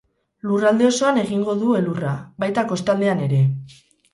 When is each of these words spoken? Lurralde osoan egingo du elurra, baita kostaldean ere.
Lurralde 0.51 0.87
osoan 0.91 1.19
egingo 1.25 1.55
du 1.65 1.75
elurra, 1.81 2.15
baita 2.45 2.65
kostaldean 2.73 3.23
ere. 3.29 3.47